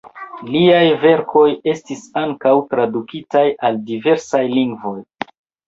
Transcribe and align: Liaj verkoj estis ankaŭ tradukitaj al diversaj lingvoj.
Liaj 0.53 0.87
verkoj 1.03 1.43
estis 1.73 2.01
ankaŭ 2.23 2.55
tradukitaj 2.73 3.47
al 3.71 3.81
diversaj 3.93 4.45
lingvoj. 4.59 4.99